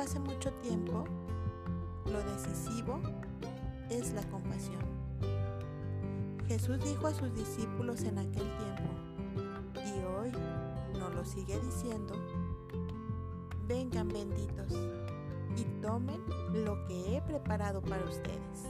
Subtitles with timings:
[0.00, 1.04] pase mucho tiempo,
[2.06, 3.00] lo decisivo
[3.90, 4.80] es la compasión.
[6.48, 8.88] Jesús dijo a sus discípulos en aquel tiempo,
[9.74, 10.32] y hoy
[10.98, 12.14] nos lo sigue diciendo,
[13.68, 14.72] vengan benditos
[15.54, 16.22] y tomen
[16.64, 18.64] lo que he preparado para ustedes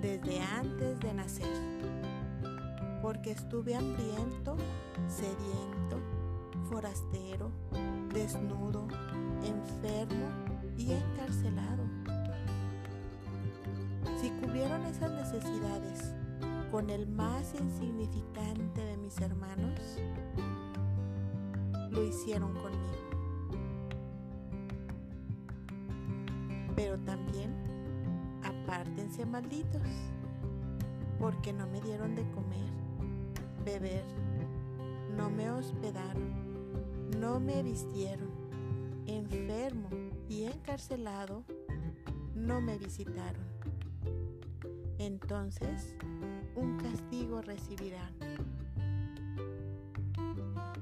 [0.00, 1.52] desde antes de nacer,
[3.02, 4.56] porque estuve hambriento,
[5.06, 5.98] sediento,
[6.70, 7.50] forastero,
[8.12, 8.86] desnudo,
[9.44, 10.28] enfermo
[10.76, 11.84] y encarcelado.
[14.20, 16.14] Si cubrieron esas necesidades
[16.70, 19.80] con el más insignificante de mis hermanos,
[21.90, 22.80] lo hicieron conmigo.
[26.76, 27.54] Pero también
[28.42, 29.82] apártense malditos,
[31.18, 32.70] porque no me dieron de comer,
[33.64, 34.04] beber,
[35.16, 36.49] no me hospedaron,
[37.18, 38.30] no me vistieron,
[39.06, 39.88] enfermo
[40.28, 41.44] y encarcelado,
[42.34, 43.44] no me visitaron.
[44.98, 45.96] Entonces,
[46.54, 48.14] un castigo recibirán.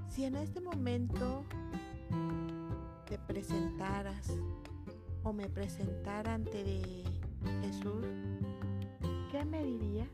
[0.08, 1.44] Si en este momento
[3.06, 4.32] te presentaras
[5.22, 7.04] o me presentara ante de
[7.62, 8.04] Jesús,
[9.30, 10.08] ¿qué me diría?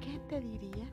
[0.00, 0.88] ¿Qué te diría?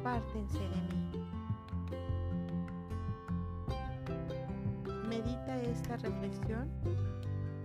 [0.00, 1.10] Apártense de mí?
[5.08, 6.70] Medita esta reflexión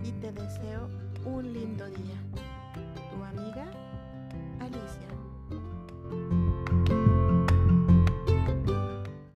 [0.04, 0.90] y te deseo
[1.26, 2.45] un lindo día.